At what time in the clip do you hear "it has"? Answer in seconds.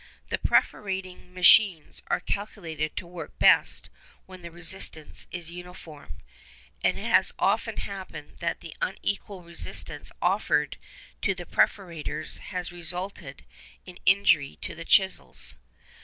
6.97-7.33